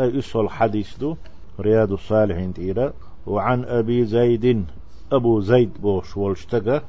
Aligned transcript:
أي 0.00 0.18
إصل 0.18 0.48
حديث 0.48 0.98
دو 0.98 1.16
رياض 1.60 1.92
الصالحين 1.92 2.52
تيرا 2.54 2.92
وعن 3.26 3.64
أبي 3.64 4.04
زيد 4.04 4.64
أبو 5.12 5.40
زيد 5.40 5.70
بوش 5.82 6.16
والشتقى 6.16 6.82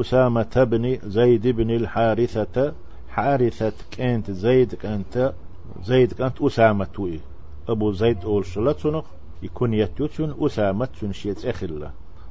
أسامة 0.00 0.64
بن 0.70 0.98
زيد 1.04 1.48
بن 1.48 1.70
الحارثة 1.70 2.74
حارثة 3.08 3.72
كانت 3.90 4.30
زيد 4.30 4.74
كانت 4.74 5.34
زيد 5.82 6.12
كانت 6.12 6.42
أسامة 6.42 6.84
توي 6.84 7.20
أبو 7.68 7.92
زيد 7.92 8.24
أول 8.24 8.46
شلتنق 8.46 9.04
يكون 9.42 9.74
يتوتن 9.74 10.34
أسامة 10.40 10.88
شيت 11.10 11.46
أخلا 11.46 11.90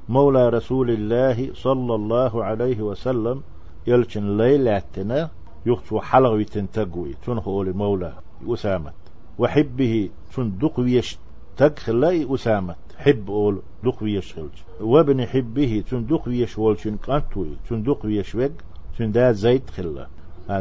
مولى 0.10 0.50
رسول 0.50 0.90
الله 0.90 1.54
صلى 1.54 1.96
الله 1.96 2.44
عليه 2.44 2.82
وسلم 2.82 3.42
يلشن 3.88 4.38
ليلاتنا 4.38 5.30
يختو 5.66 6.00
حلغ 6.00 6.44
تنتقوي 6.44 7.16
تنخو 7.26 7.64
مولى 7.64 8.14
أسامة. 8.48 8.92
وحبه 9.40 10.10
تندق 10.36 10.80
ويش 10.80 11.18
تقخلا 11.58 12.34
أسامة. 12.34 12.76
حب 12.98 13.32
أول 13.32 13.62
دق 13.84 14.04
ويشغلج 14.04 14.58
وابن 14.82 15.26
حبه 15.26 15.84
تندق 15.90 16.28
ويشولشن 16.28 16.96
قانتوي 16.96 17.58
تندق 17.70 18.06
ويشوج 18.06 18.52
تندا 18.98 19.32
زيد 19.32 19.70
خلا. 19.70 20.08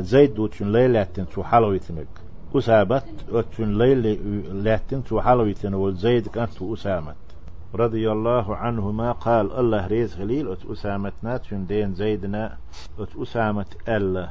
زيد 0.00 0.34
دوتشن 0.34 0.72
ليلاتن 0.72 1.26
تو 1.34 1.42
حلويتنك. 1.42 2.06
أسامت 2.54 3.04
وتشن 3.32 3.78
ليل 3.78 4.02
لاتن 4.64 5.04
تو 5.04 5.20
حلويتن 5.20 5.74
والزيد 5.74 6.28
كانت 6.28 6.62
أسامت 6.62 7.16
رضي 7.74 8.12
الله 8.12 8.56
عنهما 8.56 9.12
قال 9.12 9.52
الله 9.52 9.86
ريز 9.86 10.14
خليل 10.14 10.52
أت 10.52 10.66
أسامتنا 10.66 11.36
تشن 11.36 11.66
دين 11.66 11.94
زيدنا 11.94 12.56
أت 12.98 13.16
أسامت 13.16 13.88
ألا 13.88 14.28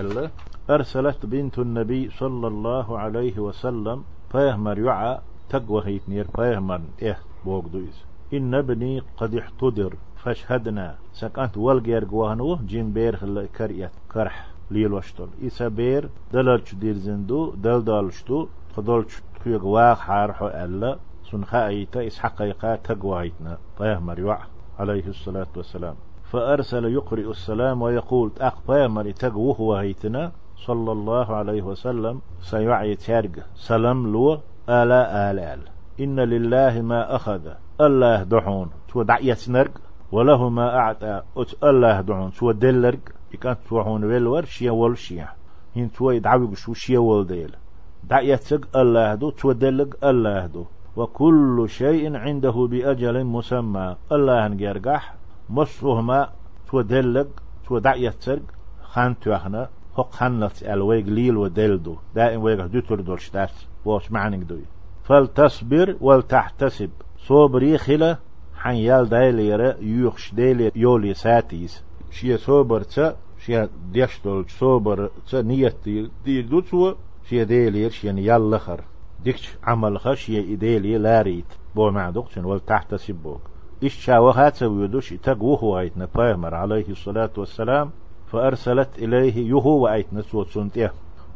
ألا 0.00 0.30
أرسلت 0.70 1.26
بنت 1.26 1.58
النبي 1.58 2.10
صلى 2.10 2.46
الله 2.46 2.98
عليه 2.98 3.38
وسلم 3.38 4.04
فيهمر 4.32 4.78
يعى 4.78 5.18
تقوى 5.48 5.82
هيتنير 5.86 6.26
فيهمر 6.36 6.80
إيه 7.02 7.18
بوغ 7.44 7.66
دويز 7.66 8.04
إن 8.34 8.54
ابني 8.54 9.02
قد 9.16 9.34
احتضر 9.34 9.94
فاشهدنا 10.16 10.94
سكانت 11.12 11.56
والجير 11.56 12.04
قوانو 12.04 12.56
جيم 12.56 12.92
بير 12.92 13.46
كريت 13.56 13.90
كرح 14.12 14.48
ليل 14.70 14.92
وشتل 14.92 15.28
إسا 15.46 15.68
بير 15.68 16.08
دلالش 16.32 16.74
دير 16.74 16.94
زندو 16.94 17.54
دل 17.54 17.84
دالشتو 17.84 18.46
خدولش 18.76 19.22
تخيق 19.40 19.64
واق 19.64 19.98
حارحو 19.98 20.46
ألا 20.48 20.98
سن 21.30 21.44
خايتا 21.44 22.06
إس 22.06 22.18
حقيقا 22.18 22.76
تقوهيتنا 22.76 23.58
طيهمر 23.78 24.18
يوع 24.18 24.38
عليه 24.78 25.06
الصلاة 25.06 25.46
والسلام. 25.56 25.94
فأرسل 26.24 26.84
يقرئ 26.84 27.30
السلام 27.30 27.82
ويقول 27.82 28.32
أق 28.40 28.62
طيهمر 28.66 29.10
تقوه 29.10 29.60
وهيتنا. 29.60 30.32
صلى 30.56 30.92
الله 30.92 31.36
عليه 31.36 31.62
وسلم. 31.62 32.20
سيوعي 32.40 32.94
تارق 32.94 33.30
سلام 33.54 34.12
لو. 34.12 34.38
آلا 34.68 35.30
آل 35.30 35.38
آل 35.38 35.60
إن 36.00 36.20
لله 36.20 36.82
ما 36.82 37.16
أخذ. 37.16 37.48
الله 37.80 38.22
دحون 38.22 38.70
تو 38.88 39.02
دعية 39.02 39.38
نرق 39.48 39.70
وله 40.12 40.48
ما 40.48 40.76
أعطى. 40.76 41.22
أت 41.36 41.64
الله 41.64 42.00
دحون 42.00 42.30
تو 42.32 42.52
دلرق؟ 42.52 42.98
يكان 43.34 43.56
توحون 43.68 44.04
ويلور 44.04 44.44
شيا 44.44 44.70
ول 44.70 44.98
شيا. 44.98 45.28
هين 45.74 45.92
تو 45.92 46.10
يدعوي 46.10 46.56
شو 46.56 46.74
شيا 46.74 46.98
ول 46.98 47.26
ديل. 47.26 47.56
دعية 48.04 48.40
الله 48.76 49.14
دو. 49.14 49.30
تو 49.30 49.52
دلق 49.52 50.04
الله 50.04 50.46
دو. 50.46 50.64
وكل 50.96 51.66
شيء 51.68 52.16
عنده 52.16 52.68
بأجل 52.70 53.24
مسمى. 53.24 53.96
الله 54.12 54.48
نجرجح 54.48 55.14
مصرهما 55.50 56.28
تو 56.70 56.80
دلق 56.80 57.28
تو 57.68 57.78
دعية 57.78 58.14
سرق 58.18 58.42
خان 58.82 59.18
توحنا 59.18 59.68
هق 59.98 60.12
خنلت 60.12 60.62
الويق 60.62 61.06
ليل 61.06 61.36
ودلدو 61.36 61.96
دائم 62.14 62.42
ويق 62.42 62.66
دوتر 62.66 63.00
دولشتاس 63.00 63.66
واش 63.84 64.12
معنى 64.12 64.44
دوي 64.44 64.64
فلتصبر 65.04 65.96
ولتحتسب 66.00 66.90
صبري 67.18 67.78
خلا 67.78 68.16
حن 68.54 68.74
يال 68.74 69.08
دايليرا 69.08 69.74
يوخش 69.80 70.34
دايلي 70.34 70.72
يولي 70.76 71.14
ساتيس 71.14 71.84
شيا 72.10 72.36
صبر 72.36 72.82
تا 72.82 73.16
شيا 73.38 73.68
ديشتول 73.92 74.44
صبر 74.48 75.10
تا 75.30 75.42
نيت 75.42 75.88
دي 76.24 76.42
دوتسو 76.42 76.94
شيا 77.28 77.44
دايلير 77.44 77.90
شيا 77.90 78.12
نيال 78.12 78.50
لخر. 78.50 78.80
ديكش 79.24 79.56
عمل 79.64 80.00
خشيا 80.00 80.40
إديلي 80.54 80.98
لاريت. 80.98 81.46
بو 81.74 81.90
معدوكشن 81.90 82.44
ولتحتسب 82.44 83.14
بوك 83.14 83.40
إيش 83.82 83.94
شاوهات 83.94 84.62
ويدوش 84.62 85.14
تقوه 85.14 85.64
وايتنا 85.64 86.08
بايمر 86.14 86.54
عليه 86.54 86.88
الصلاة 86.88 87.30
والسلام 87.36 87.90
فأرسلت 88.26 88.98
إليه 88.98 89.48
يهو 89.50 89.84
وايتنا 89.84 90.22
سوت 90.22 90.58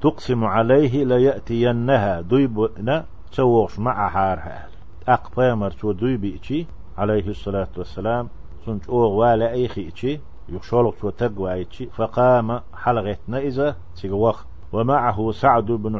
تقسم 0.00 0.44
عليه 0.44 1.04
ليأتينها 1.04 2.20
ديبنا 2.20 3.04
تسوغش 3.32 3.78
مع 3.78 4.08
حارها 4.08 4.68
أقبامر 5.08 5.70
تو 5.70 5.92
دوي 5.92 6.16
بيتشي 6.16 6.66
عليه 6.98 7.28
الصلاة 7.28 7.68
والسلام. 7.76 8.28
سنج 8.66 8.80
أوغ 8.88 9.12
والا 9.12 9.52
أيخي 9.52 9.88
إتشي 9.88 10.20
يخشولك 10.48 10.94
تو 11.00 11.10
تقوى 11.10 11.64
فقام 11.92 12.60
حلغتنا 12.74 13.38
إذا 13.38 13.76
تقوخ 14.02 14.44
ومعه 14.72 15.32
سعد 15.32 15.64
بن 15.64 15.96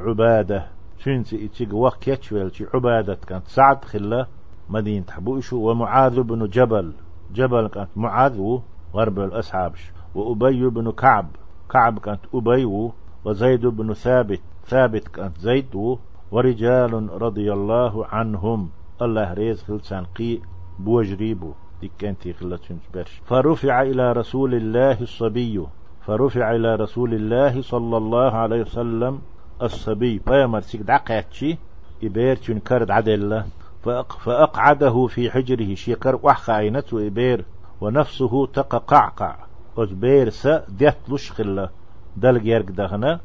عبادة 1.01 1.25
شنتي 1.25 1.47
إتشي 1.47 1.67
كيتشويل 2.01 2.53
عبادة 2.75 3.19
كانت 3.27 3.47
سعد 3.47 3.85
خلا 3.85 4.27
مدينة 4.69 5.07
حبوشو 5.11 5.71
ومعاذ 5.71 6.23
بن 6.23 6.47
جبل. 6.49 6.93
جبل 7.33 7.69
كانت 7.69 7.89
معاذ 7.97 8.61
غرب 8.95 9.19
الأصحابش 9.19 9.93
وأبي 10.15 10.69
بن 10.69 10.91
كعب 10.93 11.27
كعب 11.71 11.99
كانت 11.99 12.21
أبي 12.35 12.91
وزيد 13.25 13.67
بن 13.67 13.95
ثابت. 13.95 14.41
ثابت 14.65 15.09
كانت 15.09 15.39
زيد 15.39 15.97
ورجال 16.31 17.23
رضي 17.23 17.53
الله 17.53 18.07
عنهم. 18.07 18.71
الله 19.03 19.33
ريز 19.33 19.63
خلصان 19.63 20.05
قي 20.05 20.41
بوجريبو 20.79 21.53
دكانتي 21.83 22.33
خلتشن 22.33 22.79
برش. 22.95 23.23
فرفع 23.25 23.83
إلى 23.83 24.13
رسول 24.13 24.55
الله 24.55 25.01
الصبي. 25.01 25.67
فرفع 26.01 26.57
إلى 26.57 26.75
رسول 26.75 27.15
الله 27.15 27.63
صلى 27.63 27.97
الله 27.97 28.33
عليه 28.33 28.61
وسلم 28.61 29.21
الصبي 29.63 30.19
فيمر 30.19 30.61
سيك 30.61 30.81
دعقاتشي 30.81 31.59
إبير 32.03 32.37
كرد 32.59 32.91
عدل 32.91 33.45
فأق 33.83 34.13
فأقعده 34.13 35.07
في 35.07 35.31
حجره 35.31 35.75
شيكر 35.75 36.21
وحخاينته 36.23 37.07
إبير 37.07 37.45
ونفسه 37.81 38.47
تققعقع 38.47 39.37
أزبير 39.79 40.29
سا 40.31 40.65
ديت 40.69 41.15
خلا 41.31 41.71
دل 42.17 42.41
جيرك 42.43 42.71
دهنا 42.71 43.21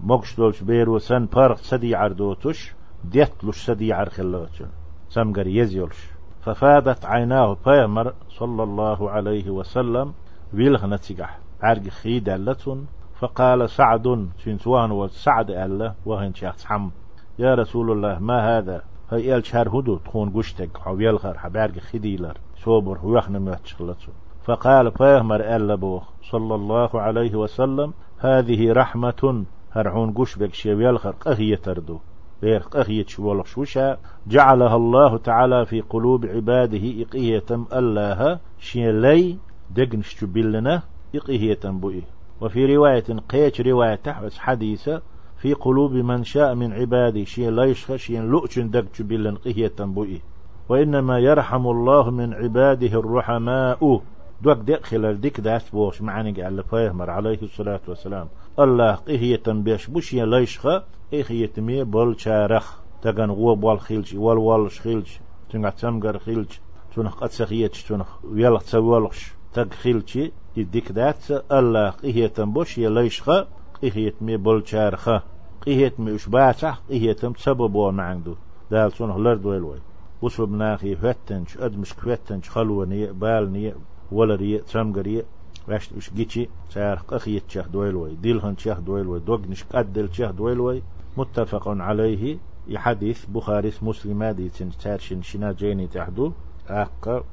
مقش 0.00 0.36
دولش 0.36 0.62
بير 0.62 0.90
وسن 0.90 1.26
بارق 1.26 1.56
سدي 1.56 1.94
عردوتش 1.94 2.72
ديت 3.04 3.44
لش 3.44 3.66
سدي 3.66 3.92
عرخلوتش 3.92 4.62
سمقر 5.08 5.46
يزيولش 5.46 5.96
ففادت 6.42 7.04
عيناه 7.04 7.56
بيمر 7.66 8.14
صلى 8.28 8.62
الله 8.62 9.10
عليه 9.10 9.50
وسلم 9.50 10.12
ويلغ 10.54 10.86
نتيجح 10.86 11.38
عرق 11.62 11.88
خيد 11.88 12.28
اللتون 12.28 12.86
فقال 13.20 13.70
سعد 13.70 14.28
شنسوان 14.38 14.90
وسعد 14.90 15.50
ألا 15.50 15.94
وهن 16.06 16.34
شخص 16.34 16.64
حم 16.64 16.90
يا 17.38 17.54
رسول 17.54 17.90
الله 17.90 18.18
ما 18.18 18.58
هذا؟ 18.58 18.82
هاي 19.10 19.36
إل 19.36 19.46
شهر 19.46 19.68
هدو 19.68 19.96
تخون 19.96 20.30
قشتك 20.30 20.86
أو 20.86 21.00
يلغر 21.00 21.38
حبارق 21.38 21.78
خديلر 21.78 22.38
صوبر 22.56 22.98
هو 22.98 23.18
يخن 23.18 23.38
مهتشغلتون 23.38 24.14
فقال 24.44 24.90
بيهمر 24.90 25.56
ألا 25.56 25.74
بوخ. 25.74 26.02
صلى 26.22 26.54
الله 26.54 27.00
عليه 27.00 27.34
وسلم 27.34 27.92
هذه 28.18 28.72
رحمة 28.72 29.44
هرعون 29.72 30.12
قش 30.12 30.36
بك 30.38 30.54
شيويل 30.54 30.98
خرق 30.98 31.28
أهي 31.28 31.56
تردو. 31.56 31.98
بير 32.42 32.62
أهي 32.74 33.02
تشوالخ 33.04 33.46
شوشا 33.46 33.96
جعلها 34.26 34.76
الله 34.76 35.18
تعالى 35.18 35.66
في 35.66 35.80
قلوب 35.80 36.26
عباده 36.26 37.02
إقية 37.02 37.66
الله 37.72 38.38
شيلي 38.58 39.38
دقنش 39.70 40.24
بلنا 40.24 40.82
إقية 41.14 41.60
بوئي. 41.64 42.02
وفي 42.40 42.76
رواية 42.76 43.04
قيش 43.28 43.60
رواية 43.60 43.94
تحوس 43.94 44.38
حديثة 44.38 45.02
في 45.36 45.52
قلوب 45.52 45.92
من 45.92 46.24
شاء 46.24 46.54
من 46.54 46.72
عباده 46.72 47.24
شيء 47.24 47.50
لا 47.50 47.64
يشخش 47.64 48.10
لؤشن 48.10 48.70
دق 48.70 48.84
بلن 49.00 49.36
قهية 49.36 49.72
بوئي 49.80 50.22
وإنما 50.68 51.18
يرحم 51.18 51.66
الله 51.66 52.10
من 52.10 52.34
عباده 52.34 53.00
الرحماء. 53.00 54.00
دوك 54.42 54.58
دق 54.58 54.82
خلال 54.82 55.20
ديك 55.20 55.40
داس 55.40 55.70
بوش 55.70 56.02
معني 56.02 56.42
قال 56.42 56.62
فيهمر 56.62 57.10
عليه 57.10 57.38
الصلاة 57.42 57.80
والسلام. 57.88 58.28
الله 58.58 58.92
قهية 58.94 59.42
بيش 59.46 59.86
بوشي 59.86 60.24
ليشخة 60.24 60.84
إخية 61.14 61.52
مي 61.58 61.84
بول 61.84 62.20
شارخ. 62.20 62.78
تغن 63.02 63.30
غو 63.30 63.54
بول 63.54 63.80
خيلش 63.80 64.14
وال 64.14 64.38
والش 64.38 64.80
خيلش. 64.80 65.20
تنغ 65.50 65.70
تسمغر 65.70 66.18
خيلش. 66.18 66.60
تنخ 66.96 67.14
قد 67.14 67.30
سخيتش 67.30 67.82
تنخ 67.84 68.24
ويلخ 68.24 68.62
تسوالخش 68.62 69.32
تغ 69.52 69.68
خيلش 69.68 70.18
يديك 70.56 70.92
دات 70.92 71.30
الله 71.52 71.90
قهية 71.90 72.32
بوشي 72.38 72.88
ليشخة 72.88 73.46
قهية 73.82 74.14
مي 74.20 74.36
بول 74.36 74.68
شارخة 74.68 75.22
قهية 75.66 75.92
مي 75.98 76.14
اشباتح 76.14 76.80
قهية 76.90 77.12
تسبب 77.12 77.76
معندو 77.76 78.34
دال 78.70 78.92
تنخ 78.92 79.16
لرد 79.16 79.46
ويلوي 79.46 79.78
وصب 80.22 80.52
ناخي 80.52 80.96
فتنش 80.96 81.58
أدمش 81.58 81.92
فتنش 81.92 82.50
خلوني 82.50 83.12
بالني 83.12 83.74
ولري 84.12 84.58
تسمغري 84.58 85.22
واش 85.68 85.92
وش 85.92 86.10
جيتشي 86.14 86.48
سار 86.70 86.98
قخيت 87.08 87.50
شاه 87.50 87.62
دويلوي 87.62 88.14
ديلهن 88.14 88.56
شاه 88.56 88.78
دويلوي 88.78 89.20
دوغنش 89.20 89.64
قدل 89.64 90.08
شاه 90.14 90.30
دويلوي 90.30 90.82
متفق 91.16 91.68
عليه 91.68 92.38
يحديث 92.68 93.26
بخاري 93.26 93.72
مسلم 93.82 94.24
دي 94.24 94.48
تارشن 94.82 95.22
شنا 95.22 95.52
جيني 95.52 95.86
تحدو 95.86 96.32
أق 96.68 97.24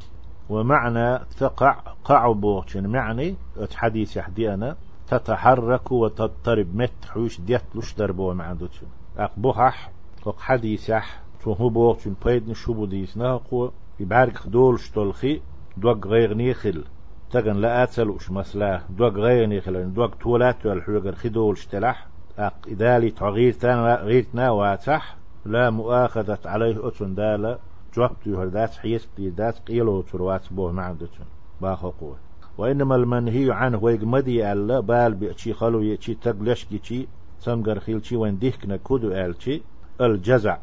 ومعنى 0.49 1.19
تقع 1.39 1.75
قعبو 2.03 2.63
معني؟ 2.75 3.35
حديث 3.75 4.17
يحدي 4.17 4.53
أنا 4.53 4.75
تتحرك 5.07 5.91
وتضطرب. 5.91 6.75
مت 6.75 7.05
حوش 7.05 7.41
ديت 7.41 7.61
لش 7.75 7.93
دربو 7.93 8.33
معدوتشن 8.33 8.87
أق 9.17 9.31
بوحح 9.37 9.91
وق 10.25 10.39
حديث 10.39 10.89
يح 10.89 11.21
تو 11.43 11.69
بوغتشن 11.69 12.15
بيد 12.25 12.49
نشوبو 12.49 12.85
ديس 12.85 13.17
ناقو. 13.17 13.69
يبارك 13.99 14.47
دول 14.47 14.79
شتولخي 14.79 15.41
دوغ 15.77 16.07
غير 16.07 16.33
نيخل. 16.33 16.83
تغن 17.31 17.55
لا 17.55 17.83
أتسل 17.83 18.09
وش 18.09 18.31
مسلا. 18.31 18.81
دوغ 18.89 19.09
غير 19.09 19.45
نيخل 19.45 19.93
دوغ 19.93 20.07
تولات 20.07 20.65
والحوغر 20.65 21.15
خدول 21.15 21.57
شتلح 21.57 22.07
أق 22.37 22.53
إدالي 22.67 23.11
تغير 23.11 23.53
تان 23.53 23.79
غيرتنا 23.79 24.51
واتح 24.51 25.15
لا 25.45 25.69
مؤاخذة 25.69 26.37
عليه 26.45 26.87
أتن 26.87 27.15
دالا 27.15 27.59
جوابت 27.95 28.27
يهردات 28.27 28.71
حيس 28.71 29.09
ديدات 29.17 29.59
قيلو 29.59 30.01
تروات 30.01 30.53
بوه 30.53 30.71
معدتن 30.71 31.25
باخو 31.61 31.89
قوه. 31.89 32.17
وإنما 32.57 32.95
المنهي 32.95 33.51
عنه 33.51 33.83
ويقمدي 33.83 34.51
ألا 34.51 34.79
بال 34.79 35.13
بيأتي 35.13 35.53
خلو 35.53 35.81
يأتي 35.81 36.13
تقلش 36.13 36.65
كي 36.65 37.07
سمقر 37.39 37.79
خيلشي 37.79 38.15
وين 38.15 38.39
ديكنا 38.39 38.77
كودو 38.77 39.11
ألشي 39.11 39.61
الجزع 40.01 40.57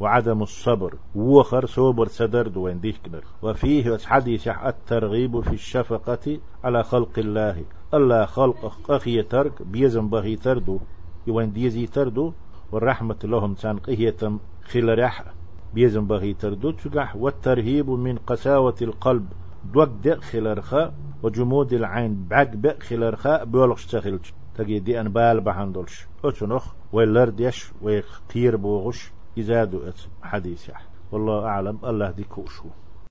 وعدم 0.00 0.42
الصبر. 0.42 0.94
وخر 1.14 1.66
صبر 1.66 2.08
صدر 2.08 2.58
وين 2.58 2.80
ديكنا 2.80 3.20
وفيه 3.42 3.98
حديث 3.98 4.48
الترغيب 4.48 5.40
في 5.40 5.52
الشفقة 5.52 6.38
على 6.64 6.84
خلق 6.84 7.18
الله. 7.18 7.64
الله 7.94 8.24
خلق 8.24 8.90
أخي 8.90 9.22
ترك 9.22 9.62
بيزن 9.62 10.08
بغي 10.08 10.36
تردو 10.36 10.78
يوين 11.26 11.52
ديزي 11.52 11.86
تردو 11.86 12.32
والرحمة 12.72 13.18
لهم 13.24 13.54
تنقية 13.54 14.16
خل 14.64 14.98
رح. 14.98 15.22
بيزن 15.22 15.43
بغي 15.74 16.34
تردو 16.34 16.70
تقح 16.70 17.16
والترهيب 17.16 17.90
من 17.90 18.16
قساوة 18.16 18.74
القلب. 18.82 19.26
دوك 19.64 19.88
دق 20.04 20.20
خلرخاء 20.20 20.94
وجمود 21.22 21.72
العين. 21.72 22.26
بعد 22.30 22.62
بق 22.62 22.82
خلرخاء 22.82 23.44
بولغش 23.44 23.86
تخلج 23.86 24.30
تجي 24.54 24.78
دي 24.78 25.00
أن 25.00 25.08
بال 25.08 25.40
بحندلش. 25.40 26.06
أتنخ 26.24 26.72
ويلرديش 26.92 27.72
ويقير 27.82 28.56
بوغش. 28.56 29.12
إزادو 29.38 29.80
حديث 30.22 30.70
والله 31.12 31.44
أعلم. 31.44 31.78
الله 31.84 32.10
دي 32.10 32.24
كوشو 32.24 32.68